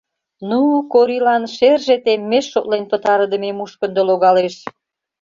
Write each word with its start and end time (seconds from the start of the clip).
Ну, 0.49 0.59
Корилан 0.93 1.43
шерже 1.55 1.95
теммеш 2.05 2.45
шотлен 2.51 2.83
пытарыдыме 2.91 3.51
мушкындо 3.57 4.01
логалеш. 4.09 4.55